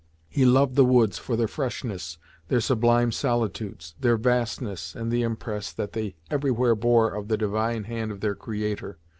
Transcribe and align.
He 0.29 0.45
loved 0.45 0.73
the 0.77 0.83
woods 0.83 1.19
for 1.19 1.35
their 1.35 1.47
freshness, 1.47 2.17
their 2.47 2.59
sublime 2.59 3.11
solitudes, 3.11 3.93
their 3.99 4.17
vastness, 4.17 4.95
and 4.95 5.11
the 5.11 5.21
impress 5.21 5.71
that 5.71 5.93
they 5.93 6.15
everywhere 6.31 6.73
bore 6.73 7.13
of 7.13 7.27
the 7.27 7.37
divine 7.37 7.83
hand 7.83 8.11
of 8.11 8.19
their 8.19 8.33
creator. 8.33 8.97